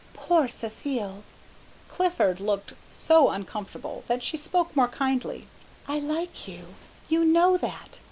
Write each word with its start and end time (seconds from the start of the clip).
Poor 0.15 0.47
Cécile!" 0.47 1.21
Clifford 1.87 2.39
looked 2.39 2.73
so 2.91 3.29
uncomfortable 3.29 4.03
that 4.07 4.23
she 4.23 4.35
spoke 4.35 4.75
more 4.75 4.87
kindly. 4.87 5.45
"I 5.87 5.99
like 5.99 6.47
you. 6.47 6.73
You 7.07 7.23
know 7.23 7.55
that. 7.57 7.99